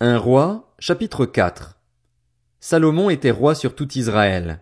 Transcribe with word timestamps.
Un 0.00 0.16
roi, 0.16 0.72
chapitre 0.78 1.26
4 1.26 1.76
Salomon 2.60 3.10
était 3.10 3.32
roi 3.32 3.56
sur 3.56 3.74
tout 3.74 3.98
Israël. 3.98 4.60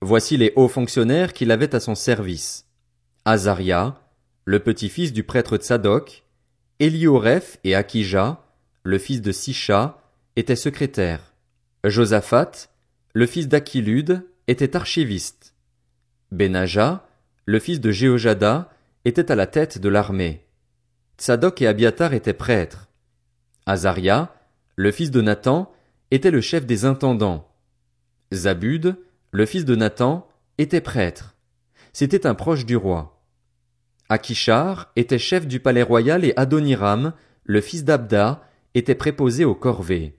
Voici 0.00 0.38
les 0.38 0.54
hauts 0.56 0.68
fonctionnaires 0.68 1.34
qu'il 1.34 1.50
avait 1.50 1.74
à 1.74 1.80
son 1.80 1.94
service. 1.94 2.66
Azaria, 3.26 4.00
le 4.46 4.60
petit-fils 4.60 5.12
du 5.12 5.22
prêtre 5.22 5.58
Tsadok, 5.58 6.24
Elioreph 6.80 7.58
et 7.64 7.74
Akija, 7.74 8.42
le 8.84 8.96
fils 8.96 9.20
de 9.20 9.32
Sisha, 9.32 9.98
étaient 10.34 10.56
secrétaires. 10.56 11.34
Josaphat, 11.84 12.70
le 13.12 13.26
fils 13.26 13.48
d'Achilude, 13.48 14.26
était 14.48 14.76
archiviste. 14.76 15.54
Benaja, 16.32 17.06
le 17.44 17.58
fils 17.58 17.82
de 17.82 17.90
Jéhojada, 17.90 18.70
était 19.04 19.30
à 19.30 19.34
la 19.34 19.46
tête 19.46 19.76
de 19.76 19.90
l'armée. 19.90 20.46
Tsadok 21.18 21.60
et 21.60 21.66
Abiatar 21.66 22.14
étaient 22.14 22.32
prêtres. 22.32 22.88
Azaria, 23.66 24.34
le 24.76 24.90
fils 24.90 25.10
de 25.10 25.20
Nathan, 25.20 25.72
était 26.10 26.30
le 26.30 26.40
chef 26.40 26.66
des 26.66 26.84
intendants. 26.84 27.48
Zabud, 28.32 28.96
le 29.30 29.46
fils 29.46 29.64
de 29.64 29.74
Nathan, 29.74 30.28
était 30.58 30.80
prêtre. 30.80 31.36
C'était 31.92 32.26
un 32.26 32.34
proche 32.34 32.66
du 32.66 32.76
roi. 32.76 33.22
Akishar 34.08 34.92
était 34.96 35.18
chef 35.18 35.46
du 35.46 35.60
palais 35.60 35.82
royal 35.82 36.24
et 36.24 36.34
Adoniram, 36.36 37.12
le 37.44 37.60
fils 37.60 37.84
d'Abda, 37.84 38.42
était 38.74 38.94
préposé 38.94 39.44
aux 39.44 39.54
corvées. 39.54 40.18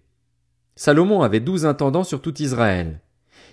Salomon 0.75 1.21
avait 1.21 1.39
douze 1.39 1.65
intendants 1.65 2.03
sur 2.03 2.21
tout 2.21 2.41
Israël. 2.41 3.01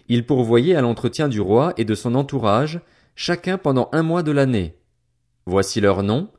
Il 0.08 0.26
pourvoyait 0.26 0.74
à 0.74 0.80
l'entretien 0.80 1.28
du 1.28 1.40
roi 1.40 1.74
et 1.76 1.84
de 1.84 1.94
son 1.94 2.14
entourage, 2.14 2.80
chacun 3.14 3.58
pendant 3.58 3.88
un 3.92 4.02
mois 4.02 4.22
de 4.22 4.32
l'année. 4.32 4.76
Voici 5.46 5.80
leurs 5.80 6.02
noms, 6.02 6.30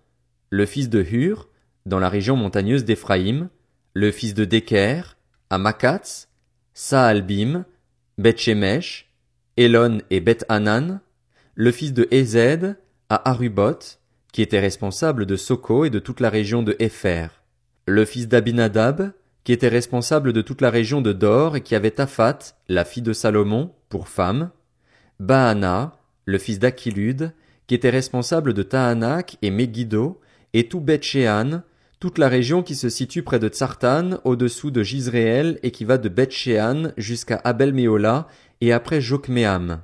le 0.50 0.66
fils 0.66 0.90
de 0.90 1.02
Hur, 1.02 1.50
dans 1.86 2.00
la 2.00 2.10
région 2.10 2.36
montagneuse 2.36 2.86
d'Éphraïm, 2.86 3.50
le 3.94 4.12
fils 4.12 4.34
de 4.34 4.46
Deker, 4.46 5.18
à 5.50 5.58
Makatz, 5.58 6.28
Saalbim, 6.74 7.66
Beth-Shemesh, 8.18 9.10
Elon 9.56 10.00
et 10.10 10.20
Beth-Hanan, 10.20 11.00
le 11.56 11.72
fils 11.72 11.94
de 11.94 12.08
Ezed, 12.10 12.78
à 13.10 13.30
Arubot, 13.30 14.00
qui 14.32 14.42
était 14.42 14.60
responsable 14.60 15.28
de 15.28 15.36
Soko 15.36 15.86
et 15.86 15.92
de 15.92 16.00
toute 16.00 16.20
la 16.20 16.32
région 16.32 16.64
de 16.64 16.76
Épher, 16.80 17.28
le 17.86 18.06
fils 18.06 18.28
d'Abinadab, 18.28 19.12
qui 19.44 19.52
était 19.52 19.68
responsable 19.68 20.34
de 20.34 20.42
toute 20.42 20.62
la 20.62 20.72
région 20.72 21.02
de 21.02 21.14
Dor 21.14 21.58
et 21.58 21.62
qui 21.62 21.76
avait 21.76 21.92
Tafat, 21.92 22.40
la 22.70 22.86
fille 22.86 23.04
de 23.04 23.14
Salomon, 23.14 23.74
pour 23.90 24.08
femme, 24.08 24.50
Baana, 25.20 26.00
le 26.26 26.40
fils 26.40 26.58
d'Achilude, 26.58 27.34
qui 27.68 27.76
était 27.76 27.92
responsable 27.92 28.54
de 28.54 28.64
Tahanak 28.64 29.38
et 29.44 29.52
Megiddo, 29.52 30.20
et 30.54 30.68
tout 30.68 30.80
toute 32.04 32.18
la 32.18 32.28
région 32.28 32.64
qui 32.64 32.76
se 32.76 32.90
situe 32.90 33.24
près 33.24 33.40
de 33.40 33.48
Tsartan, 33.48 34.20
au-dessous 34.26 34.72
de 34.72 34.84
Gisréel 34.84 35.58
et 35.64 35.72
qui 35.72 35.86
va 35.86 35.98
de 35.98 36.10
beth 36.10 36.34
jusqu'à 36.98 37.40
Abel-Méola 37.46 38.28
et 38.60 38.74
après 38.74 39.00
Jokmeam. 39.00 39.80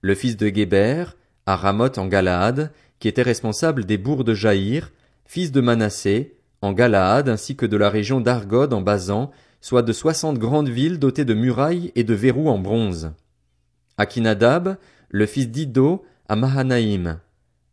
Le 0.00 0.14
fils 0.16 0.36
de 0.36 0.48
Géber, 0.48 1.04
à 1.46 1.54
Ramoth 1.54 1.96
en 1.96 2.08
Galaad, 2.08 2.72
qui 2.98 3.06
était 3.06 3.22
responsable 3.22 3.84
des 3.84 3.98
bourgs 3.98 4.24
de 4.24 4.34
Jaïr, 4.34 4.90
fils 5.26 5.52
de 5.52 5.60
Manassé, 5.60 6.38
en 6.60 6.72
Galaad 6.72 7.28
ainsi 7.28 7.54
que 7.54 7.66
de 7.66 7.76
la 7.76 7.88
région 7.88 8.20
d'Argod 8.20 8.72
en 8.72 8.80
Basan, 8.80 9.30
soit 9.60 9.82
de 9.82 9.92
soixante 9.92 10.40
grandes 10.40 10.70
villes 10.70 10.98
dotées 10.98 11.24
de 11.24 11.34
murailles 11.34 11.92
et 11.94 12.02
de 12.02 12.14
verrous 12.14 12.48
en 12.48 12.58
bronze. 12.58 13.12
Akinadab, 13.96 14.76
le 15.08 15.26
fils 15.26 15.48
d'Ido, 15.50 16.04
à 16.28 16.34
Mahanaïm. 16.34 17.20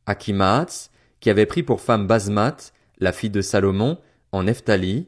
Akimaatz, 0.06 0.92
qui 1.20 1.32
avait 1.32 1.48
pris 1.48 1.64
pour 1.64 1.82
femme 1.82 2.06
Basmat, 2.06 2.74
la 3.02 3.11
fille 3.11 3.30
de 3.30 3.41
Salomon, 3.41 3.97
en 4.31 4.44
Nephtali, 4.44 5.07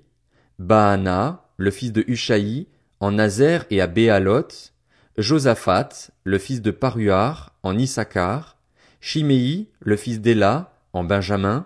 Baana, 0.59 1.45
le 1.57 1.71
fils 1.71 1.93
de 1.93 2.03
Hushaï, 2.07 2.67
en 2.99 3.11
Nazer 3.11 3.65
et 3.69 3.79
à 3.79 3.87
Béalot, 3.87 4.71
Josaphat, 5.17 6.09
le 6.23 6.39
fils 6.39 6.61
de 6.61 6.71
Paruar, 6.71 7.53
en 7.63 7.77
Issachar, 7.77 8.57
Shimei, 8.99 9.69
le 9.79 9.95
fils 9.95 10.19
d'Ela, 10.19 10.73
en 10.91 11.03
Benjamin, 11.03 11.65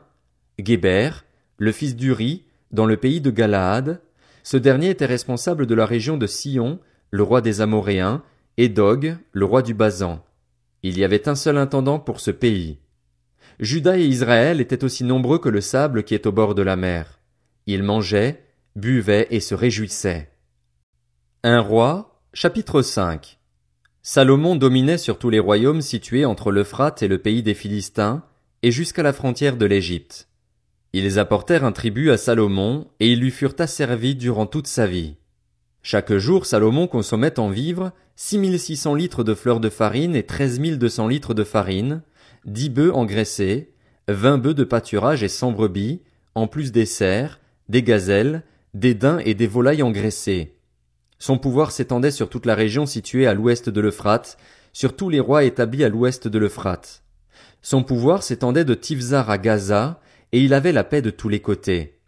Géber, 0.60 1.12
le 1.58 1.72
fils 1.72 1.96
d'Uri, 1.96 2.44
dans 2.72 2.86
le 2.86 2.98
pays 2.98 3.22
de 3.22 3.32
Galaad, 3.32 4.02
ce 4.44 4.58
dernier 4.58 4.90
était 4.90 5.06
responsable 5.06 5.66
de 5.66 5.76
la 5.76 5.86
région 5.86 6.18
de 6.18 6.28
Sion, 6.28 6.80
le 7.12 7.24
roi 7.24 7.42
des 7.42 7.62
Amoréens, 7.62 8.24
et 8.58 8.70
Dog, 8.70 9.18
le 9.32 9.46
roi 9.46 9.62
du 9.62 9.74
Basan. 9.74 10.24
Il 10.84 10.98
y 10.98 11.04
avait 11.04 11.30
un 11.30 11.36
seul 11.36 11.58
intendant 11.58 12.00
pour 12.00 12.20
ce 12.20 12.32
pays. 12.32 12.80
Juda 13.60 13.98
et 13.98 14.06
Israël 14.06 14.62
étaient 14.62 14.84
aussi 14.84 15.04
nombreux 15.04 15.40
que 15.40 15.50
le 15.50 15.62
sable 15.62 16.04
qui 16.04 16.14
est 16.14 16.28
au 16.28 16.32
bord 16.32 16.54
de 16.54 16.62
la 16.62 16.76
mer. 16.76 17.20
Ils 17.66 17.82
mangeaient, 17.82 18.44
buvaient 18.76 19.28
et 19.32 19.40
se 19.40 19.56
réjouissaient. 19.56 20.30
Un 21.44 21.60
roi, 21.60 22.22
chapitre 22.34 22.84
5 22.84 23.40
Salomon 24.04 24.56
dominait 24.56 25.00
sur 25.00 25.18
tous 25.18 25.32
les 25.32 25.40
royaumes 25.40 25.82
situés 25.82 26.24
entre 26.24 26.52
l'Euphrate 26.52 27.02
et 27.02 27.08
le 27.08 27.18
pays 27.18 27.42
des 27.42 27.56
Philistins, 27.56 28.24
et 28.62 28.72
jusqu'à 28.72 29.04
la 29.04 29.12
frontière 29.12 29.58
de 29.58 29.66
l'Égypte. 29.66 30.28
Ils 30.94 31.18
apportèrent 31.18 31.66
un 31.66 31.72
tribut 31.72 32.12
à 32.12 32.18
Salomon, 32.18 32.88
et 33.00 33.12
ils 33.12 33.20
lui 33.20 33.32
furent 33.32 33.56
asservis 33.58 34.16
durant 34.16 34.46
toute 34.46 34.68
sa 34.68 34.86
vie. 34.86 35.16
Chaque 35.82 36.14
jour 36.14 36.46
Salomon 36.46 36.88
consommait 36.88 37.40
en 37.40 37.50
vivres 37.50 37.92
six 38.16 38.38
mille 38.38 38.60
six 38.60 38.78
cents 38.78 38.96
litres 38.96 39.24
de 39.24 39.34
fleurs 39.34 39.60
de 39.60 39.70
farine 39.70 40.16
et 40.16 40.24
treize 40.24 40.60
mille 40.60 40.78
deux 40.78 40.90
cents 40.90 41.08
litres 41.08 41.34
de 41.34 41.44
farine, 41.44 42.02
dix 42.46 42.70
bœufs 42.70 42.94
engraissés, 42.94 43.72
vingt 44.08 44.38
bœufs 44.38 44.54
de 44.54 44.64
pâturage 44.64 45.24
et 45.24 45.28
cent 45.28 45.52
brebis, 45.52 46.02
en 46.36 46.48
plus 46.48 46.72
des 46.72 46.86
cerfs, 46.86 47.40
des 47.70 47.84
gazelles, 47.84 48.44
des 48.74 48.94
daims 48.94 49.20
et 49.26 49.34
des 49.34 49.48
volailles 49.48 49.84
engraissées. 49.84 50.56
Son 51.20 51.38
pouvoir 51.38 51.72
s'étendait 51.72 52.12
sur 52.12 52.30
toute 52.30 52.46
la 52.46 52.56
région 52.56 52.86
située 52.86 53.28
à 53.28 53.34
l'ouest 53.34 53.70
de 53.70 53.82
l'Euphrate, 53.82 54.38
sur 54.72 54.96
tous 54.96 55.10
les 55.10 55.20
rois 55.20 55.44
établis 55.44 55.84
à 55.84 55.90
l'ouest 55.90 56.28
de 56.28 56.38
l'Euphrate. 56.38 57.04
Son 57.62 57.84
pouvoir 57.84 58.22
s'étendait 58.22 58.66
de 58.66 58.76
Tifzar 58.76 59.30
à 59.30 59.38
Gaza, 59.38 60.00
et 60.32 60.42
il 60.42 60.54
avait 60.54 60.72
la 60.72 60.84
paix 60.84 61.02
de 61.02 61.10
tous 61.10 61.30
les 61.30 61.40
côtés. 61.40 62.00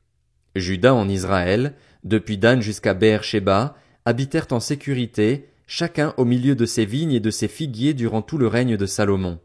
Judas 0.56 0.94
en 0.94 1.10
Israël, 1.10 1.74
depuis 2.04 2.38
Dan 2.38 2.62
jusqu'à 2.62 2.94
Beer-Sheba, 2.94 3.76
habitèrent 4.06 4.48
en 4.52 4.60
sécurité, 4.60 5.50
chacun 5.68 6.14
au 6.18 6.26
milieu 6.26 6.56
de 6.56 6.66
ses 6.66 6.86
vignes 6.86 7.14
et 7.14 7.20
de 7.20 7.32
ses 7.32 7.48
figuiers 7.48 7.94
durant 7.94 8.22
tout 8.22 8.38
le 8.38 8.48
règne 8.48 8.78
de 8.78 8.86
Salomon. 8.86 9.40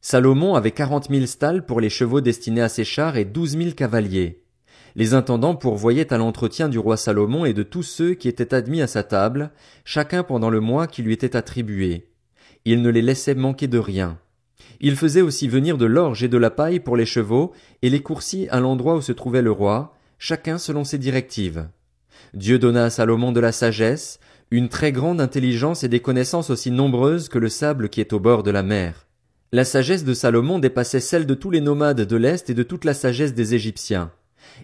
Salomon 0.00 0.54
avait 0.54 0.70
quarante 0.70 1.10
mille 1.10 1.28
stalles 1.28 1.66
pour 1.66 1.80
les 1.80 1.90
chevaux 1.90 2.20
destinés 2.20 2.62
à 2.62 2.68
ses 2.68 2.84
chars 2.84 3.16
et 3.16 3.24
douze 3.24 3.56
mille 3.56 3.74
cavaliers. 3.74 4.42
Les 4.94 5.12
intendants 5.12 5.56
pourvoyaient 5.56 6.12
à 6.12 6.16
l'entretien 6.16 6.68
du 6.68 6.78
roi 6.78 6.96
Salomon 6.96 7.44
et 7.44 7.52
de 7.52 7.62
tous 7.62 7.82
ceux 7.82 8.14
qui 8.14 8.28
étaient 8.28 8.54
admis 8.54 8.80
à 8.80 8.86
sa 8.86 9.02
table, 9.02 9.50
chacun 9.84 10.22
pendant 10.22 10.48
le 10.48 10.60
mois 10.60 10.86
qui 10.86 11.02
lui 11.02 11.12
était 11.12 11.36
attribué. 11.36 12.08
Il 12.64 12.82
ne 12.82 12.88
les 12.88 13.02
laissait 13.02 13.34
manquer 13.34 13.66
de 13.66 13.78
rien. 13.78 14.18
Il 14.80 14.96
faisait 14.96 15.22
aussi 15.22 15.48
venir 15.48 15.76
de 15.76 15.86
l'orge 15.86 16.22
et 16.22 16.28
de 16.28 16.38
la 16.38 16.50
paille 16.50 16.80
pour 16.80 16.96
les 16.96 17.06
chevaux, 17.06 17.52
et 17.82 17.90
les 17.90 18.00
coursiers 18.00 18.48
à 18.50 18.60
l'endroit 18.60 18.96
où 18.96 19.02
se 19.02 19.12
trouvait 19.12 19.42
le 19.42 19.52
roi, 19.52 19.94
chacun 20.18 20.58
selon 20.58 20.84
ses 20.84 20.98
directives. 20.98 21.68
Dieu 22.34 22.58
donna 22.58 22.84
à 22.84 22.90
Salomon 22.90 23.32
de 23.32 23.40
la 23.40 23.52
sagesse, 23.52 24.18
une 24.50 24.68
très 24.68 24.92
grande 24.92 25.20
intelligence 25.20 25.84
et 25.84 25.88
des 25.88 26.00
connaissances 26.00 26.50
aussi 26.50 26.70
nombreuses 26.70 27.28
que 27.28 27.38
le 27.38 27.48
sable 27.48 27.88
qui 27.88 28.00
est 28.00 28.12
au 28.12 28.20
bord 28.20 28.42
de 28.42 28.50
la 28.50 28.62
mer. 28.62 29.05
La 29.52 29.64
sagesse 29.64 30.02
de 30.02 30.12
Salomon 30.12 30.58
dépassait 30.58 30.98
celle 30.98 31.24
de 31.24 31.34
tous 31.34 31.52
les 31.52 31.60
nomades 31.60 32.00
de 32.00 32.16
l'Est 32.16 32.50
et 32.50 32.54
de 32.54 32.64
toute 32.64 32.84
la 32.84 32.94
sagesse 32.94 33.32
des 33.32 33.54
Égyptiens. 33.54 34.10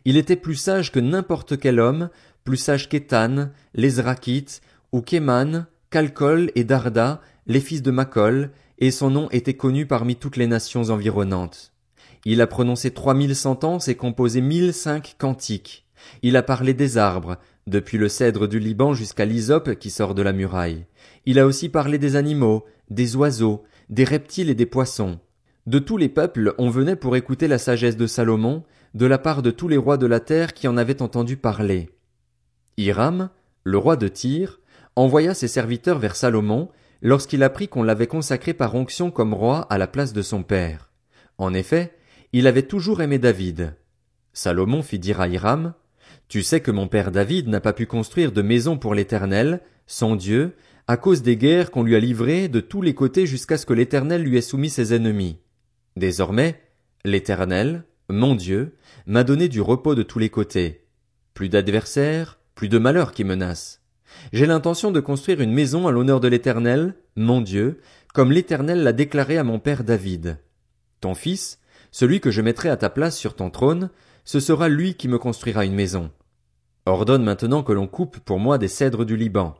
Il 0.04 0.16
était 0.16 0.34
plus 0.34 0.56
sage 0.56 0.90
que 0.90 0.98
n'importe 0.98 1.56
quel 1.56 1.78
homme, 1.78 2.10
plus 2.42 2.56
sage 2.56 2.88
qu'Étan, 2.88 3.50
les 3.74 3.90
Zrakites, 3.90 4.60
ou 4.90 5.00
qu'Eman, 5.00 5.66
Calcol 5.90 6.50
et 6.56 6.64
Darda, 6.64 7.20
les 7.46 7.60
fils 7.60 7.82
de 7.82 7.92
Macol, 7.92 8.50
et 8.78 8.90
son 8.90 9.10
nom 9.10 9.28
était 9.30 9.54
connu 9.54 9.86
parmi 9.86 10.16
toutes 10.16 10.36
les 10.36 10.48
nations 10.48 10.90
environnantes. 10.90 11.72
Il 12.24 12.40
a 12.40 12.48
prononcé 12.48 12.90
trois 12.90 13.14
mille 13.14 13.36
sentences 13.36 13.86
et 13.86 13.94
composé 13.94 14.40
mille 14.40 14.74
cinq 14.74 15.14
cantiques. 15.16 15.86
Il 16.22 16.36
a 16.36 16.42
parlé 16.42 16.74
des 16.74 16.98
arbres, 16.98 17.36
depuis 17.68 17.98
le 17.98 18.08
cèdre 18.08 18.48
du 18.48 18.58
Liban 18.58 18.94
jusqu'à 18.94 19.26
l'hysope 19.26 19.76
qui 19.76 19.90
sort 19.90 20.16
de 20.16 20.22
la 20.22 20.32
muraille. 20.32 20.86
Il 21.24 21.38
a 21.38 21.46
aussi 21.46 21.68
parlé 21.68 21.98
des 21.98 22.16
animaux, 22.16 22.64
des 22.90 23.14
oiseaux, 23.14 23.62
des 23.88 24.04
reptiles 24.04 24.50
et 24.50 24.54
des 24.54 24.66
poissons. 24.66 25.18
De 25.66 25.78
tous 25.78 25.96
les 25.96 26.08
peuples 26.08 26.54
on 26.58 26.70
venait 26.70 26.96
pour 26.96 27.16
écouter 27.16 27.48
la 27.48 27.58
sagesse 27.58 27.96
de 27.96 28.06
Salomon, 28.06 28.64
de 28.94 29.06
la 29.06 29.18
part 29.18 29.42
de 29.42 29.50
tous 29.50 29.68
les 29.68 29.76
rois 29.76 29.96
de 29.96 30.06
la 30.06 30.20
terre 30.20 30.54
qui 30.54 30.68
en 30.68 30.76
avaient 30.76 31.02
entendu 31.02 31.36
parler. 31.36 31.90
Hiram, 32.76 33.30
le 33.64 33.78
roi 33.78 33.96
de 33.96 34.08
Tyr, 34.08 34.60
envoya 34.96 35.34
ses 35.34 35.48
serviteurs 35.48 35.98
vers 35.98 36.16
Salomon, 36.16 36.68
lorsqu'il 37.00 37.42
apprit 37.42 37.68
qu'on 37.68 37.82
l'avait 37.82 38.06
consacré 38.06 38.54
par 38.54 38.74
onction 38.74 39.10
comme 39.10 39.34
roi 39.34 39.66
à 39.70 39.78
la 39.78 39.86
place 39.86 40.12
de 40.12 40.22
son 40.22 40.42
père. 40.42 40.90
En 41.38 41.54
effet, 41.54 41.92
il 42.32 42.46
avait 42.46 42.62
toujours 42.62 43.02
aimé 43.02 43.18
David. 43.18 43.74
Salomon 44.32 44.82
fit 44.82 44.98
dire 44.98 45.20
à 45.20 45.28
Hiram, 45.28 45.74
Tu 46.28 46.42
sais 46.42 46.60
que 46.60 46.70
mon 46.70 46.88
père 46.88 47.10
David 47.10 47.48
n'a 47.48 47.60
pas 47.60 47.72
pu 47.72 47.86
construire 47.86 48.32
de 48.32 48.42
maison 48.42 48.78
pour 48.78 48.94
l'Éternel, 48.94 49.60
son 49.86 50.16
Dieu, 50.16 50.54
à 50.86 50.96
cause 50.96 51.22
des 51.22 51.36
guerres 51.36 51.70
qu'on 51.70 51.82
lui 51.82 51.94
a 51.96 52.00
livrées 52.00 52.48
de 52.48 52.60
tous 52.60 52.82
les 52.82 52.94
côtés 52.94 53.26
jusqu'à 53.26 53.56
ce 53.56 53.66
que 53.66 53.72
l'Éternel 53.72 54.22
lui 54.22 54.36
ait 54.36 54.42
soumis 54.42 54.70
ses 54.70 54.94
ennemis. 54.94 55.38
Désormais, 55.96 56.60
l'Éternel, 57.04 57.84
mon 58.08 58.34
Dieu, 58.34 58.76
m'a 59.06 59.24
donné 59.24 59.48
du 59.48 59.60
repos 59.60 59.94
de 59.94 60.02
tous 60.02 60.18
les 60.18 60.30
côtés. 60.30 60.86
Plus 61.34 61.48
d'adversaires, 61.48 62.38
plus 62.54 62.68
de 62.68 62.78
malheur 62.78 63.12
qui 63.12 63.24
menace. 63.24 63.80
J'ai 64.32 64.46
l'intention 64.46 64.90
de 64.90 65.00
construire 65.00 65.40
une 65.40 65.52
maison 65.52 65.88
à 65.88 65.92
l'honneur 65.92 66.20
de 66.20 66.28
l'Éternel, 66.28 66.94
mon 67.16 67.40
Dieu, 67.40 67.80
comme 68.12 68.32
l'Éternel 68.32 68.82
l'a 68.82 68.92
déclaré 68.92 69.38
à 69.38 69.44
mon 69.44 69.58
père 69.58 69.84
David. 69.84 70.38
Ton 71.00 71.14
fils, 71.14 71.58
celui 71.90 72.20
que 72.20 72.30
je 72.30 72.42
mettrai 72.42 72.68
à 72.68 72.76
ta 72.76 72.90
place 72.90 73.16
sur 73.16 73.34
ton 73.34 73.50
trône, 73.50 73.90
ce 74.24 74.40
sera 74.40 74.68
lui 74.68 74.94
qui 74.94 75.08
me 75.08 75.18
construira 75.18 75.64
une 75.64 75.74
maison. 75.74 76.10
Ordonne 76.86 77.22
maintenant 77.22 77.62
que 77.62 77.72
l'on 77.72 77.86
coupe 77.86 78.18
pour 78.20 78.38
moi 78.38 78.58
des 78.58 78.68
cèdres 78.68 79.04
du 79.04 79.16
Liban. 79.16 79.54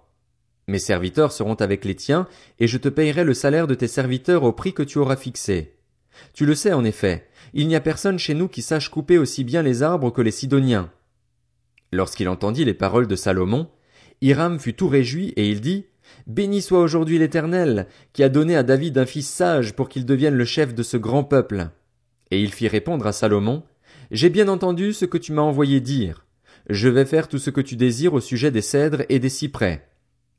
Mes 0.73 0.79
serviteurs 0.79 1.33
seront 1.33 1.57
avec 1.57 1.85
les 1.85 1.95
tiens, 1.95 2.27
et 2.59 2.67
je 2.67 2.79
te 2.79 2.89
payerai 2.89 3.25
le 3.25 3.35
salaire 3.35 3.67
de 3.67 3.75
tes 3.75 3.89
serviteurs 3.89 4.43
au 4.43 4.53
prix 4.53 4.73
que 4.73 4.83
tu 4.83 4.97
auras 4.97 5.17
fixé. 5.17 5.75
Tu 6.33 6.47
le 6.47 6.55
sais 6.55 6.73
en 6.73 6.83
effet, 6.83 7.29
il 7.53 7.69
n'y 7.69 7.77
a 7.77 7.81
personne 7.83 8.19
chez 8.19 8.33
nous 8.33 8.49
qui 8.49 8.63
sache 8.63 8.89
couper 8.89 9.19
aussi 9.19 9.45
bien 9.45 9.61
les 9.61 9.83
arbres 9.83 10.11
que 10.11 10.23
les 10.23 10.31
Sidoniens. 10.31 10.91
Lorsqu'il 11.93 12.27
entendit 12.27 12.65
les 12.65 12.73
paroles 12.73 13.07
de 13.07 13.17
Salomon, 13.17 13.69
Hiram 14.23 14.59
fut 14.59 14.73
tout 14.73 14.89
réjoui, 14.89 15.35
et 15.37 15.51
il 15.51 15.61
dit, 15.61 15.85
Béni 16.27 16.63
soit 16.63 16.81
aujourd'hui 16.81 17.19
l'Éternel, 17.19 17.87
qui 18.15 18.23
a 18.23 18.31
donné 18.31 18.57
à 18.57 18.63
David 18.63 18.97
un 18.97 19.05
fils 19.05 19.29
sage 19.29 19.75
pour 19.75 19.91
qu'il 19.91 20.07
devienne 20.07 20.37
le 20.37 20.47
chef 20.47 20.75
de 20.75 20.83
ce 20.83 20.97
grand 20.97 21.23
peuple. 21.23 21.69
Et 22.31 22.41
il 22.41 22.51
fit 22.51 22.69
répondre 22.69 23.07
à 23.07 23.13
Salomon, 23.13 23.63
J'ai 24.11 24.31
bien 24.31 24.49
entendu 24.49 24.95
ce 24.95 25.05
que 25.05 25.19
tu 25.19 25.33
m'as 25.33 25.43
envoyé 25.43 25.83
dire. 25.83 26.25
Je 26.71 26.89
vais 26.89 27.05
faire 27.05 27.29
tout 27.29 27.39
ce 27.39 27.51
que 27.51 27.61
tu 27.61 27.77
désires 27.77 28.15
au 28.15 28.21
sujet 28.21 28.51
des 28.51 28.63
cèdres 28.63 29.03
et 29.11 29.19
des 29.19 29.29
cyprès. 29.29 29.87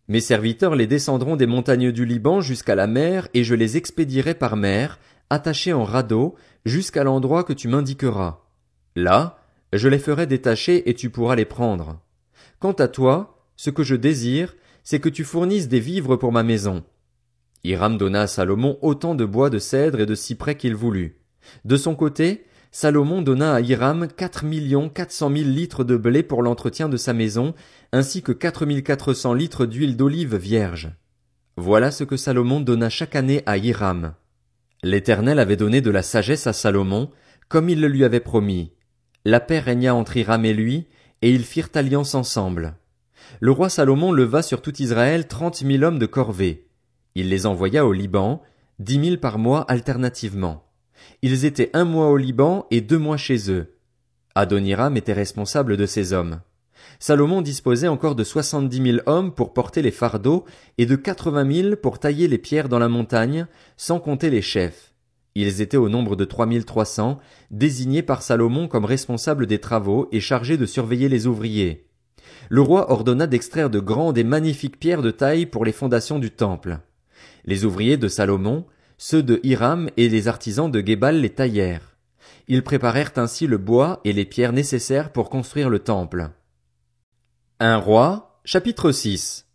Mes 0.08 0.20
serviteurs 0.20 0.76
les 0.76 0.88
descendront 0.88 1.36
des 1.36 1.46
montagnes 1.46 1.92
du 1.92 2.06
Liban 2.06 2.42
jusqu'à 2.42 2.76
la 2.76 2.88
mer, 2.88 3.30
et 3.34 3.44
je 3.44 3.56
les 3.56 3.78
expédierai 3.78 4.34
par 4.34 4.58
mer, 4.58 5.00
attachés 5.30 5.74
en 5.74 5.86
radeau, 5.86 6.36
jusqu'à 6.66 7.04
l'endroit 7.04 7.44
que 7.44 7.54
tu 7.54 7.68
m'indiqueras. 7.68 8.42
Là, 8.96 9.40
je 9.72 9.88
les 9.88 10.00
ferai 10.00 10.28
détacher 10.28 10.90
et 10.90 10.94
tu 10.94 11.10
pourras 11.10 11.36
les 11.36 11.46
prendre. 11.46 12.00
Quant 12.60 12.74
à 12.74 12.88
toi, 12.88 13.48
ce 13.56 13.70
que 13.70 13.84
je 13.84 13.96
désire, 13.96 14.56
c'est 14.84 15.00
que 15.00 15.10
tu 15.10 15.24
fournisses 15.24 15.68
des 15.68 15.80
vivres 15.80 16.18
pour 16.18 16.32
ma 16.32 16.44
maison. 16.44 16.84
Hiram 17.64 17.98
donna 17.98 18.24
à 18.24 18.28
Salomon 18.28 18.78
autant 18.82 19.16
de 19.16 19.26
bois 19.26 19.50
de 19.50 19.60
cèdre 19.60 20.02
et 20.02 20.06
de 20.06 20.16
cyprès 20.16 20.56
qu'il 20.56 20.76
voulut. 20.76 21.18
De 21.64 21.78
son 21.78 21.96
côté, 21.96 22.46
Salomon 22.76 23.22
donna 23.22 23.54
à 23.54 23.62
Hiram 23.62 24.08
quatre 24.08 24.46
millions 24.46 24.90
quatre 24.90 25.12
cent 25.12 25.30
mille 25.30 25.54
litres 25.54 25.84
de 25.84 25.96
blé 25.96 26.24
pour 26.24 26.42
l'entretien 26.42 26.90
de 26.90 26.98
sa 26.98 27.14
maison, 27.14 27.54
ainsi 27.92 28.24
que 28.24 28.32
quatre 28.32 28.66
mille 28.66 28.82
quatre 28.82 29.14
cents 29.14 29.36
litres 29.36 29.68
d'huile 29.68 29.96
d'olive 29.96 30.36
vierge. 30.36 30.90
Voilà 31.56 31.92
ce 31.92 32.04
que 32.04 32.18
Salomon 32.18 32.62
donna 32.62 32.90
chaque 32.90 33.16
année 33.16 33.44
à 33.46 33.58
Hiram. 33.58 34.16
L'Éternel 34.82 35.38
avait 35.38 35.56
donné 35.56 35.82
de 35.82 35.92
la 35.92 36.02
sagesse 36.02 36.48
à 36.48 36.54
Salomon, 36.54 37.12
comme 37.48 37.70
il 37.70 37.80
le 37.80 37.88
lui 37.88 38.04
avait 38.04 38.20
promis. 38.20 38.72
La 39.24 39.40
paix 39.40 39.60
régna 39.60 39.94
entre 39.94 40.18
Hiram 40.18 40.44
et 40.44 40.54
lui, 40.54 40.88
et 41.22 41.30
ils 41.30 41.46
firent 41.46 41.70
alliance 41.76 42.16
ensemble. 42.16 42.74
Le 43.40 43.52
roi 43.52 43.70
Salomon 43.70 44.12
leva 44.12 44.42
sur 44.42 44.64
tout 44.64 44.82
Israël 44.82 45.28
trente 45.28 45.62
mille 45.62 45.84
hommes 45.84 46.00
de 46.00 46.08
corvée. 46.08 46.66
Il 47.14 47.30
les 47.30 47.46
envoya 47.46 47.86
au 47.86 47.94
Liban, 47.94 48.42
dix 48.80 48.98
mille 48.98 49.20
par 49.20 49.38
mois 49.38 49.62
alternativement. 49.62 50.66
Ils 51.22 51.46
étaient 51.46 51.70
un 51.74 51.86
mois 51.86 52.10
au 52.10 52.18
Liban 52.18 52.66
et 52.72 52.82
deux 52.82 52.98
mois 52.98 53.18
chez 53.18 53.52
eux. 53.52 53.76
Adoniram 54.36 54.98
était 54.98 55.14
responsable 55.14 55.78
de 55.78 55.86
ces 55.86 56.14
hommes. 56.14 56.42
Salomon 57.00 57.42
disposait 57.42 57.88
encore 57.88 58.16
de 58.16 58.24
soixante-dix 58.24 58.82
mille 58.82 59.04
hommes 59.06 59.34
pour 59.34 59.54
porter 59.54 59.82
les 59.82 59.92
fardeaux 59.92 60.46
et 60.78 60.86
de 60.86 60.96
quatre-vingt 60.96 61.44
mille 61.44 61.78
pour 61.78 62.00
tailler 62.00 62.28
les 62.28 62.38
pierres 62.38 62.70
dans 62.70 62.80
la 62.80 62.90
montagne, 62.90 63.48
sans 63.78 64.00
compter 64.00 64.30
les 64.30 64.42
chefs. 64.42 64.94
Ils 65.36 65.62
étaient 65.62 65.78
au 65.78 65.90
nombre 65.90 66.16
de 66.16 66.26
trois 66.26 66.46
mille 66.46 66.66
trois 66.66 66.86
cents, 66.86 67.20
désignés 67.52 68.04
par 68.04 68.22
Salomon 68.22 68.68
comme 68.68 68.86
responsables 68.86 69.48
des 69.48 69.60
travaux 69.60 70.08
et 70.12 70.20
chargés 70.20 70.58
de 70.58 70.66
surveiller 70.66 71.10
les 71.10 71.26
ouvriers. 71.26 71.88
Le 72.50 72.62
roi 72.62 72.92
ordonna 72.92 73.28
d'extraire 73.28 73.70
de 73.70 73.80
grandes 73.80 74.18
et 74.18 74.24
magnifiques 74.24 74.80
pierres 74.80 75.02
de 75.02 75.12
taille 75.12 75.46
pour 75.46 75.66
les 75.66 75.72
fondations 75.72 76.20
du 76.20 76.32
temple. 76.32 76.80
Les 77.46 77.66
ouvriers 77.66 77.98
de 77.98 78.08
Salomon, 78.08 78.66
ceux 79.06 79.22
de 79.22 79.42
Hiram 79.44 79.90
et 79.98 80.08
les 80.08 80.30
artisans 80.30 80.72
de 80.72 80.80
Gebal 80.80 81.20
les 81.20 81.30
taillèrent. 81.30 81.98
Ils 82.48 82.64
préparèrent 82.64 83.12
ainsi 83.18 83.48
le 83.48 83.58
bois 83.58 84.00
et 84.06 84.14
les 84.14 84.24
pierres 84.24 84.54
nécessaires 84.54 85.12
pour 85.12 85.30
construire 85.30 85.70
le 85.70 85.80
temple. 85.80 86.30
Un 87.60 87.76
roi, 87.76 88.40
chapitre 88.46 88.94
6 88.94 89.46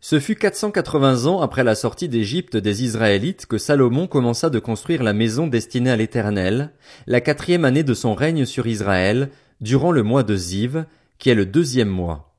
Ce 0.00 0.20
fut 0.20 0.34
480 0.34 1.24
ans 1.24 1.40
après 1.40 1.64
la 1.64 1.76
sortie 1.76 2.10
d'Égypte 2.10 2.58
des 2.58 2.84
Israélites 2.84 3.46
que 3.46 3.56
Salomon 3.56 4.06
commença 4.06 4.50
de 4.50 4.58
construire 4.58 5.02
la 5.02 5.14
maison 5.14 5.46
destinée 5.46 5.90
à 5.90 5.96
l'Éternel, 5.96 6.70
la 7.06 7.22
quatrième 7.22 7.64
année 7.64 7.84
de 7.84 7.94
son 7.94 8.12
règne 8.12 8.44
sur 8.44 8.66
Israël, 8.66 9.30
durant 9.62 9.92
le 9.92 10.02
mois 10.02 10.24
de 10.24 10.36
Ziv, 10.36 10.84
qui 11.16 11.30
est 11.30 11.34
le 11.34 11.46
deuxième 11.46 11.88
mois. 11.88 12.34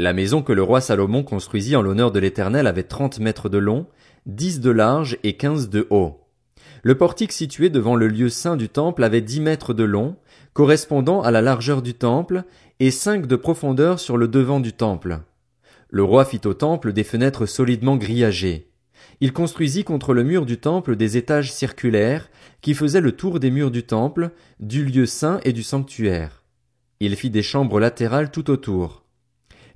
La 0.00 0.12
maison 0.12 0.42
que 0.42 0.52
le 0.52 0.64
roi 0.64 0.80
Salomon 0.80 1.22
construisit 1.22 1.76
en 1.76 1.82
l'honneur 1.82 2.10
de 2.10 2.18
l'Éternel 2.18 2.66
avait 2.66 2.82
trente 2.82 3.20
mètres 3.20 3.48
de 3.48 3.58
long, 3.58 3.86
dix 4.26 4.60
de 4.60 4.70
large 4.70 5.18
et 5.22 5.36
quinze 5.36 5.68
de 5.68 5.86
haut. 5.90 6.20
Le 6.82 6.96
portique 6.96 7.32
situé 7.32 7.68
devant 7.68 7.94
le 7.94 8.08
lieu 8.08 8.30
saint 8.30 8.56
du 8.56 8.70
temple 8.70 9.04
avait 9.04 9.20
dix 9.20 9.40
mètres 9.40 9.74
de 9.74 9.84
long, 9.84 10.16
correspondant 10.54 11.20
à 11.20 11.30
la 11.30 11.42
largeur 11.42 11.82
du 11.82 11.94
temple, 11.94 12.44
et 12.80 12.90
cinq 12.90 13.26
de 13.26 13.36
profondeur 13.36 14.00
sur 14.00 14.16
le 14.16 14.26
devant 14.26 14.60
du 14.60 14.72
temple. 14.72 15.20
Le 15.90 16.02
roi 16.02 16.24
fit 16.24 16.40
au 16.46 16.54
temple 16.54 16.92
des 16.92 17.04
fenêtres 17.04 17.46
solidement 17.46 17.96
grillagées. 17.96 18.70
Il 19.20 19.32
construisit 19.32 19.84
contre 19.84 20.14
le 20.14 20.24
mur 20.24 20.46
du 20.46 20.58
temple 20.58 20.96
des 20.96 21.16
étages 21.16 21.52
circulaires, 21.52 22.30
qui 22.62 22.72
faisaient 22.72 23.02
le 23.02 23.12
tour 23.12 23.40
des 23.40 23.50
murs 23.50 23.70
du 23.70 23.82
temple, 23.82 24.30
du 24.58 24.84
lieu 24.84 25.04
saint 25.04 25.40
et 25.44 25.52
du 25.52 25.62
sanctuaire. 25.62 26.42
Il 27.00 27.14
fit 27.16 27.30
des 27.30 27.42
chambres 27.42 27.78
latérales 27.78 28.30
tout 28.30 28.50
autour. 28.50 29.04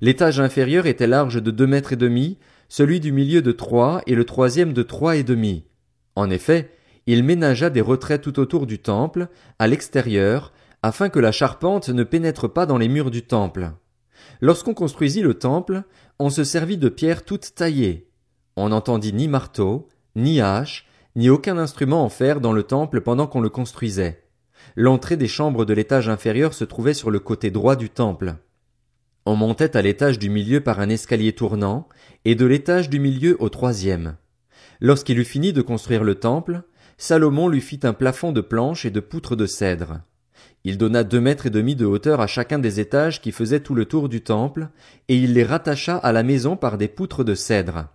L'étage 0.01 0.39
inférieur 0.39 0.87
était 0.87 1.07
large 1.07 1.41
de 1.41 1.51
deux 1.51 1.67
mètres 1.67 1.93
et 1.93 1.97
demi, 1.97 2.37
celui 2.69 2.99
du 2.99 3.11
milieu 3.11 3.41
de 3.41 3.51
trois 3.51 4.01
et 4.07 4.15
le 4.15 4.23
troisième 4.23 4.73
de 4.73 4.83
trois 4.83 5.17
et 5.17 5.23
demi. 5.23 5.65
En 6.15 6.29
effet, 6.29 6.71
il 7.07 7.23
ménagea 7.23 7.69
des 7.69 7.81
retraits 7.81 8.21
tout 8.21 8.39
autour 8.39 8.67
du 8.67 8.79
temple, 8.79 9.27
à 9.57 9.67
l'extérieur, 9.67 10.53
afin 10.83 11.09
que 11.09 11.19
la 11.19 11.31
charpente 11.31 11.89
ne 11.89 12.03
pénètre 12.03 12.51
pas 12.51 12.65
dans 12.65 12.77
les 12.77 12.87
murs 12.87 13.11
du 13.11 13.23
temple. 13.23 13.71
Lorsqu'on 14.41 14.73
construisit 14.73 15.21
le 15.21 15.33
temple, 15.33 15.83
on 16.19 16.29
se 16.29 16.43
servit 16.43 16.77
de 16.77 16.89
pierres 16.89 17.25
toutes 17.25 17.55
taillées. 17.55 18.09
On 18.55 18.69
n'entendit 18.69 19.13
ni 19.13 19.27
marteau, 19.27 19.87
ni 20.15 20.39
hache, 20.39 20.87
ni 21.15 21.29
aucun 21.29 21.57
instrument 21.57 22.03
en 22.03 22.09
fer 22.09 22.39
dans 22.39 22.53
le 22.53 22.63
temple 22.63 23.01
pendant 23.01 23.27
qu'on 23.27 23.41
le 23.41 23.49
construisait. 23.49 24.23
L'entrée 24.75 25.17
des 25.17 25.27
chambres 25.27 25.65
de 25.65 25.73
l'étage 25.73 26.09
inférieur 26.09 26.53
se 26.53 26.63
trouvait 26.63 26.93
sur 26.93 27.09
le 27.09 27.19
côté 27.19 27.51
droit 27.51 27.75
du 27.75 27.89
temple. 27.89 28.35
On 29.31 29.35
montait 29.35 29.77
à 29.77 29.83
l'étage 29.83 30.17
du 30.17 30.27
milieu 30.27 30.59
par 30.59 30.79
un 30.79 30.89
escalier 30.89 31.33
tournant, 31.33 31.87
et 32.25 32.33
de 32.33 32.47
l'étage 32.47 32.89
du 32.89 32.99
milieu 32.99 33.37
au 33.39 33.49
troisième. 33.49 34.15
Lorsqu'il 34.81 35.19
eut 35.19 35.23
fini 35.23 35.53
de 35.53 35.61
construire 35.61 36.03
le 36.03 36.15
temple, 36.15 36.63
Salomon 36.97 37.47
lui 37.47 37.61
fit 37.61 37.81
un 37.83 37.93
plafond 37.93 38.31
de 38.31 38.41
planches 38.41 38.85
et 38.85 38.89
de 38.89 38.99
poutres 38.99 39.35
de 39.35 39.45
cèdre. 39.45 39.99
Il 40.63 40.79
donna 40.79 41.03
deux 41.03 41.21
mètres 41.21 41.45
et 41.45 41.51
demi 41.51 41.75
de 41.75 41.85
hauteur 41.85 42.21
à 42.21 42.25
chacun 42.25 42.57
des 42.57 42.79
étages 42.79 43.21
qui 43.21 43.31
faisaient 43.31 43.59
tout 43.59 43.75
le 43.75 43.85
tour 43.85 44.09
du 44.09 44.21
temple, 44.21 44.69
et 45.09 45.17
il 45.17 45.35
les 45.35 45.43
rattacha 45.43 45.95
à 45.95 46.11
la 46.11 46.23
maison 46.23 46.57
par 46.57 46.79
des 46.79 46.87
poutres 46.87 47.23
de 47.23 47.35
cèdre. 47.35 47.85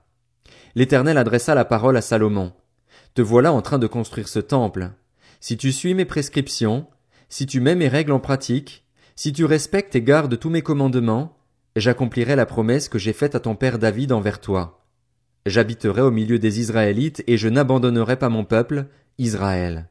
L'Éternel 0.77 1.19
adressa 1.19 1.57
la 1.57 1.65
parole 1.65 1.97
à 1.97 2.01
Salomon. 2.01 2.53
Te 3.15 3.23
voilà 3.23 3.53
en 3.53 3.61
train 3.61 3.81
de 3.81 3.89
construire 3.89 4.29
ce 4.29 4.39
temple. 4.39 4.93
Si 5.41 5.57
tu 5.57 5.73
suis 5.73 5.95
mes 5.95 6.05
prescriptions, 6.05 6.87
si 7.29 7.45
tu 7.45 7.59
mets 7.59 7.75
mes 7.75 7.89
règles 7.89 8.13
en 8.13 8.21
pratique, 8.21 8.84
si 9.17 9.33
tu 9.33 9.45
respectes 9.45 9.95
et 9.95 10.03
gardes 10.03 10.39
tous 10.39 10.51
mes 10.51 10.63
commandements, 10.63 11.37
j'accomplirai 11.77 12.37
la 12.37 12.47
promesse 12.47 12.89
que 12.89 12.99
j'ai 12.99 13.13
faite 13.13 13.35
à 13.35 13.41
ton 13.41 13.55
père 13.55 13.79
David 13.79 14.13
envers 14.13 14.41
toi. 14.41 14.85
J'habiterai 15.47 16.01
au 16.01 16.11
milieu 16.11 16.39
des 16.39 16.61
Israélites 16.61 17.23
et 17.27 17.37
je 17.37 17.49
n'abandonnerai 17.49 18.17
pas 18.17 18.29
mon 18.29 18.45
peuple, 18.45 18.87
Israël. 19.19 19.89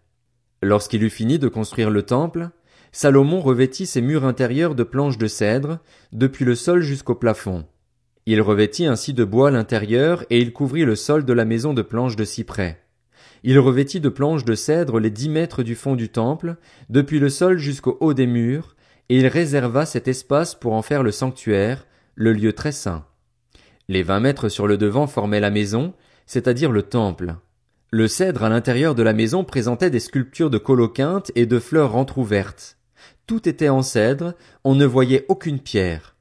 Lorsqu'il 0.62 1.04
eut 1.04 1.10
fini 1.10 1.40
de 1.40 1.48
construire 1.48 1.90
le 1.90 2.04
temple, 2.04 2.50
Salomon 2.92 3.40
revêtit 3.40 3.86
ses 3.86 4.02
murs 4.02 4.26
intérieurs 4.26 4.76
de 4.76 4.84
planches 4.84 5.18
de 5.18 5.28
cèdre, 5.28 5.80
depuis 6.12 6.46
le 6.46 6.56
sol 6.56 6.82
jusqu'au 6.82 7.16
plafond. 7.16 7.66
Il 8.26 8.42
revêtit 8.42 8.86
ainsi 8.86 9.14
de 9.14 9.24
bois 9.24 9.52
l'intérieur 9.52 10.26
et 10.30 10.40
il 10.40 10.54
couvrit 10.54 10.86
le 10.86 10.96
sol 10.96 11.26
de 11.26 11.34
la 11.34 11.46
maison 11.46 11.74
de 11.74 11.82
planches 11.82 12.16
de 12.16 12.24
cyprès. 12.24 12.82
Il 13.44 13.60
revêtit 13.60 14.00
de 14.00 14.10
planches 14.10 14.46
de 14.46 14.56
cèdre 14.56 15.00
les 15.00 15.10
dix 15.10 15.28
mètres 15.28 15.64
du 15.64 15.76
fond 15.76 15.96
du 15.96 16.10
temple, 16.10 16.56
depuis 16.90 17.20
le 17.20 17.30
sol 17.30 17.58
jusqu'au 17.58 17.98
haut 18.00 18.14
des 18.14 18.28
murs, 18.28 18.76
et 19.10 19.18
il 19.18 19.28
réserva 19.28 19.86
cet 19.86 20.08
espace 20.08 20.56
pour 20.56 20.74
en 20.74 20.82
faire 20.82 21.04
le 21.04 21.12
sanctuaire, 21.12 21.86
le 22.16 22.34
lieu 22.34 22.54
très 22.54 22.72
saint. 22.72 23.06
Les 23.90 24.04
vingt 24.04 24.20
mètres 24.20 24.50
sur 24.50 24.68
le 24.68 24.78
devant 24.78 25.08
formaient 25.08 25.40
la 25.40 25.50
maison, 25.50 25.94
c'est-à-dire 26.26 26.72
le 26.72 26.84
temple. 26.84 27.36
Le 27.92 28.08
cèdre 28.08 28.44
à 28.44 28.50
l'intérieur 28.50 28.96
de 28.96 29.04
la 29.04 29.14
maison 29.14 29.44
présentait 29.44 29.90
des 29.90 30.00
sculptures 30.00 30.50
de 30.50 30.58
coloquintes 30.58 31.32
et 31.36 31.46
de 31.46 31.60
fleurs 31.60 31.96
entr'ouvertes. 31.96 32.78
Tout 33.28 33.48
était 33.48 33.70
en 33.70 33.82
cèdre, 33.82 34.34
on 34.64 34.76
ne 34.76 34.86
voyait 34.86 35.26
aucune 35.28 35.60
pierre. 35.60 36.16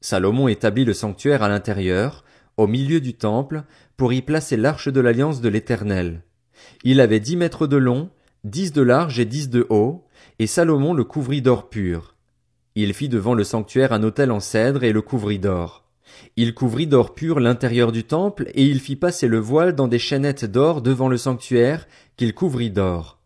Salomon 0.00 0.48
établit 0.48 0.84
le 0.84 0.92
sanctuaire 0.92 1.42
à 1.42 1.48
l'intérieur, 1.48 2.24
au 2.56 2.66
milieu 2.66 3.00
du 3.00 3.14
temple, 3.14 3.64
pour 3.96 4.12
y 4.12 4.22
placer 4.22 4.56
l'arche 4.56 4.88
de 4.88 5.00
l'alliance 5.00 5.40
de 5.40 5.48
l'Éternel. 5.48 6.22
Il 6.84 7.00
avait 7.00 7.20
dix 7.20 7.36
mètres 7.36 7.66
de 7.66 7.76
long, 7.76 8.10
dix 8.44 8.72
de 8.72 8.82
large 8.82 9.18
et 9.18 9.24
dix 9.24 9.48
de 9.48 9.66
haut, 9.70 10.06
et 10.38 10.46
Salomon 10.46 10.94
le 10.94 11.04
couvrit 11.04 11.42
d'or 11.42 11.68
pur. 11.68 12.14
Il 12.80 12.94
fit 12.94 13.08
devant 13.08 13.34
le 13.34 13.42
sanctuaire 13.42 13.92
un 13.92 14.04
autel 14.04 14.30
en 14.30 14.38
cèdre 14.38 14.84
et 14.84 14.92
le 14.92 15.02
couvrit 15.02 15.40
d'or. 15.40 15.82
Il 16.36 16.54
couvrit 16.54 16.86
d'or 16.86 17.12
pur 17.12 17.40
l'intérieur 17.40 17.90
du 17.90 18.04
temple, 18.04 18.52
et 18.54 18.66
il 18.66 18.78
fit 18.78 18.94
passer 18.94 19.26
le 19.26 19.40
voile 19.40 19.74
dans 19.74 19.88
des 19.88 19.98
chaînettes 19.98 20.44
d'or 20.44 20.80
devant 20.80 21.08
le 21.08 21.16
sanctuaire, 21.16 21.88
qu'il 22.16 22.34
couvrit 22.34 22.70
d'or. 22.70 23.18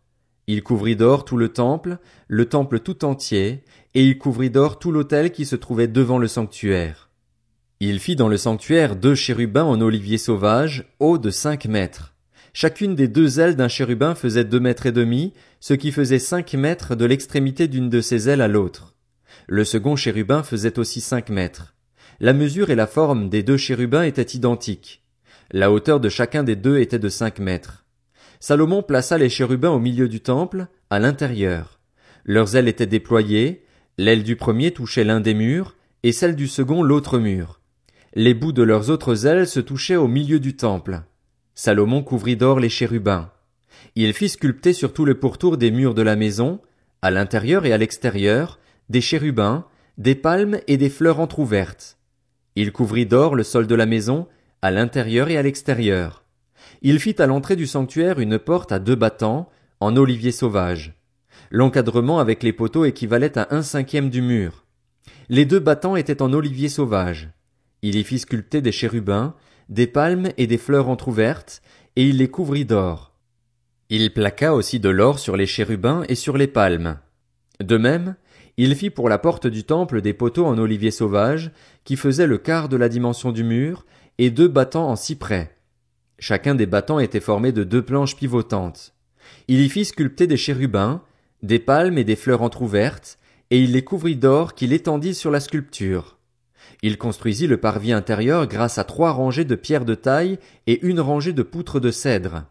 Il 0.47 0.62
couvrit 0.62 0.97
d'or 0.97 1.26
tout 1.26 1.37
le 1.37 1.50
temple, 1.50 1.99
le 2.28 2.47
temple 2.47 2.80
tout 2.80 3.04
entier, 3.04 3.62
et 3.92 4.02
il 4.02 4.16
couvrit 4.16 4.49
d'or 4.49 4.78
tout 4.78 4.90
l'autel 4.90 5.32
qui 5.32 5.44
se 5.44 5.54
trouvait 5.54 5.87
devant 5.87 6.16
le 6.16 6.28
sanctuaire. 6.28 7.11
Il 7.78 8.00
fit 8.00 8.16
dans 8.16 8.28
le 8.28 8.38
sanctuaire 8.38 8.97
deux 8.97 9.14
chérubins 9.14 9.64
en 9.64 9.82
olivier 9.82 10.16
sauvage, 10.16 10.90
hauts 10.99 11.18
de 11.18 11.28
cinq 11.28 11.66
mètres. 11.66 12.14
Chacune 12.54 12.94
des 12.94 13.06
deux 13.06 13.38
ailes 13.38 13.56
d'un 13.56 13.68
chérubin 13.68 14.14
faisait 14.14 14.44
deux 14.44 14.61
mètres 14.61 14.87
et 14.87 14.92
demi, 14.92 15.35
ce 15.61 15.75
qui 15.75 15.92
faisait 15.92 16.18
cinq 16.18 16.54
mètres 16.54 16.94
de 16.94 17.04
l'extrémité 17.04 17.68
d'une 17.68 17.90
de 17.90 18.00
ses 18.00 18.30
ailes 18.30 18.40
à 18.40 18.49
l'autre. 18.49 18.92
Le 19.49 19.65
second 19.65 19.97
chérubin 19.97 20.43
faisait 20.43 20.79
aussi 20.79 21.01
cinq 21.01 21.29
mètres. 21.29 21.75
La 22.21 22.33
mesure 22.33 22.71
et 22.71 22.75
la 22.75 22.87
forme 22.87 23.29
des 23.29 23.43
deux 23.43 23.57
chérubins 23.57 24.05
étaient 24.05 24.23
identiques. 24.23 25.03
La 25.51 25.71
hauteur 25.71 26.01
de 26.01 26.09
chacun 26.09 26.43
des 26.45 26.57
deux 26.57 26.79
était 26.79 26.99
de 26.99 27.09
cinq 27.09 27.39
mètres. 27.39 27.85
Salomon 28.41 28.83
plaça 28.83 29.19
les 29.19 29.29
chérubins 29.29 29.71
au 29.71 29.79
milieu 29.79 30.09
du 30.09 30.21
temple, 30.21 30.67
à 30.91 30.99
l'intérieur. 30.99 31.81
Leurs 32.25 32.57
ailes 32.57 32.69
étaient 32.69 32.87
déployées, 32.87 33.65
l'aile 33.99 34.23
du 34.23 34.37
premier 34.37 34.73
touchait 34.73 35.05
l'un 35.05 35.21
des 35.21 35.35
murs, 35.35 35.77
et 36.03 36.12
celle 36.12 36.37
du 36.37 36.49
second 36.49 36.83
l'autre 36.83 37.19
mur. 37.19 37.61
Les 38.15 38.35
bouts 38.35 38.53
de 38.53 38.62
leurs 38.62 38.91
autres 38.91 39.27
ailes 39.27 39.47
se 39.47 39.61
touchaient 39.61 39.97
au 39.97 40.09
milieu 40.09 40.41
du 40.41 40.57
temple. 40.57 41.03
Salomon 41.55 42.03
couvrit 42.03 42.37
d'or 42.37 42.61
les 42.61 42.69
chérubins. 42.69 43.31
Il 43.95 44.12
fit 44.12 44.29
sculpter 44.29 44.73
sur 44.73 44.93
tout 44.93 45.05
le 45.05 45.19
pourtour 45.19 45.57
des 45.57 45.71
murs 45.71 45.95
de 45.95 46.03
la 46.03 46.17
maison, 46.17 46.61
à 47.01 47.11
l'intérieur 47.11 47.67
et 47.67 47.73
à 47.73 47.79
l'extérieur, 47.79 48.59
des 48.93 49.01
chérubins, 49.01 49.65
des 49.97 50.15
palmes 50.15 50.61
et 50.69 50.77
des 50.77 50.91
fleurs 50.91 51.19
entr'ouvertes. 51.19 51.97
Il 52.57 52.73
couvrit 52.73 53.07
d'or 53.07 53.35
le 53.35 53.43
sol 53.43 53.67
de 53.67 53.75
la 53.75 53.87
maison, 53.87 54.29
à 54.61 54.71
l'intérieur 54.71 55.31
et 55.31 55.39
à 55.39 55.43
l'extérieur. 55.43 56.25
Il 56.83 57.01
fit 57.01 57.21
à 57.21 57.27
l'entrée 57.27 57.57
du 57.57 57.67
sanctuaire 57.67 58.21
une 58.21 58.39
porte 58.39 58.71
à 58.71 58.79
deux 58.79 58.95
battants, 58.95 59.49
en 59.81 59.97
olivier 59.97 60.31
sauvage. 60.31 60.93
L'encadrement 61.51 62.19
avec 62.19 62.43
les 62.43 62.53
poteaux 62.53 62.85
équivalait 62.85 63.39
à 63.39 63.49
un 63.51 63.63
cinquième 63.63 64.11
du 64.11 64.21
mur. 64.21 64.67
Les 65.31 65.47
deux 65.47 65.59
battants 65.59 65.97
étaient 65.97 66.21
en 66.21 66.35
olivier 66.35 66.69
sauvage. 66.69 67.31
Il 67.81 67.97
y 67.97 68.05
fit 68.05 68.19
sculpter 68.19 68.61
des 68.61 68.73
chérubins, 68.73 69.35
des 69.71 69.87
palmes 69.87 70.29
et 70.37 70.47
des 70.47 70.59
fleurs 70.59 70.91
entr'ouvertes, 70.91 71.63
et 71.97 72.07
il 72.07 72.19
les 72.19 72.29
couvrit 72.29 72.67
d'or. 72.67 73.15
Il 73.89 74.13
plaqua 74.13 74.53
aussi 74.53 74.81
de 74.81 74.91
l'or 74.91 75.19
sur 75.19 75.39
les 75.39 75.47
chérubins 75.47 76.05
et 76.11 76.15
sur 76.15 76.37
les 76.37 76.47
palmes. 76.47 76.99
De 77.61 77.79
même, 77.79 78.17
il 78.64 78.76
fit 78.76 78.90
pour 78.90 79.09
la 79.09 79.19
porte 79.19 79.49
du 79.49 79.64
temple 79.64 80.02
des 80.02 80.14
poteaux 80.14 80.47
en 80.47 80.57
olivier 80.57 80.92
sauvage, 80.92 81.50
qui 81.83 81.97
faisaient 81.97 82.28
le 82.28 82.38
quart 82.38 82.69
de 82.69 82.76
la 82.76 82.88
dimension 82.88 83.33
du 83.33 83.42
mur, 83.42 83.85
et 84.19 84.31
deux 84.31 84.47
battants 84.47 84.88
en 84.88 84.95
cyprès. 84.95 85.57
Chacun 86.21 86.54
des 86.54 86.66
battants 86.66 87.00
était 87.00 87.19
formé 87.19 87.50
de 87.50 87.64
deux 87.64 87.83
planches 87.83 88.14
pivotantes. 88.14 88.95
Il 89.49 89.61
y 89.61 89.69
fit 89.69 89.85
sculpter 89.85 90.28
des 90.28 90.37
chérubins, 90.37 91.02
des 91.42 91.59
palmes 91.59 91.99
et 91.99 92.04
des 92.04 92.14
fleurs 92.14 92.42
entr'ouvertes, 92.42 93.19
et 93.50 93.59
il 93.59 93.73
les 93.73 93.83
couvrit 93.83 94.14
d'or 94.14 94.54
qu'il 94.54 94.73
étendit 94.73 95.14
sur 95.14 95.33
la 95.33 95.40
sculpture. 95.40 96.19
Il 96.83 96.99
construisit 96.99 97.49
le 97.49 97.57
parvis 97.57 97.92
intérieur 97.92 98.47
grâce 98.47 98.78
à 98.78 98.85
trois 98.85 99.11
rangées 99.11 99.45
de 99.45 99.57
pierres 99.57 99.85
de 99.85 99.97
taille 99.97 100.38
et 100.69 100.87
une 100.87 101.00
rangée 101.00 101.33
de 101.33 101.42
poutres 101.42 101.81
de 101.81 101.90
cèdre. 101.90 102.45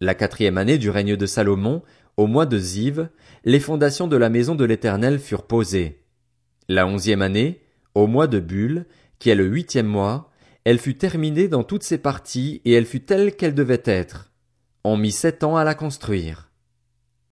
La 0.00 0.14
quatrième 0.14 0.58
année 0.58 0.78
du 0.78 0.88
règne 0.88 1.16
de 1.16 1.26
Salomon, 1.26 1.82
au 2.16 2.26
mois 2.26 2.46
de 2.46 2.58
Ziv, 2.58 3.08
les 3.44 3.60
fondations 3.60 4.06
de 4.06 4.16
la 4.16 4.28
maison 4.28 4.54
de 4.54 4.64
l'Éternel 4.64 5.18
furent 5.18 5.46
posées. 5.46 6.04
La 6.68 6.86
onzième 6.86 7.22
année, 7.22 7.62
au 7.94 8.06
mois 8.06 8.26
de 8.26 8.38
Bulle, 8.38 8.86
qui 9.18 9.30
est 9.30 9.34
le 9.34 9.46
huitième 9.46 9.86
mois, 9.86 10.30
elle 10.64 10.78
fut 10.78 10.96
terminée 10.96 11.48
dans 11.48 11.64
toutes 11.64 11.82
ses 11.82 11.98
parties 11.98 12.60
et 12.64 12.72
elle 12.72 12.86
fut 12.86 13.00
telle 13.00 13.34
qu'elle 13.34 13.54
devait 13.54 13.82
être. 13.84 14.30
On 14.84 14.96
mit 14.96 15.12
sept 15.12 15.42
ans 15.42 15.56
à 15.56 15.64
la 15.64 15.74
construire. 15.74 16.51